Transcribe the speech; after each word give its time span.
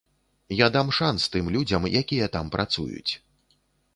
Я 0.65 0.69
дам 0.75 0.87
шанс 0.99 1.27
тым 1.35 1.51
людзям, 1.57 1.85
якія 2.01 2.31
там 2.37 2.45
працуюць. 2.55 3.13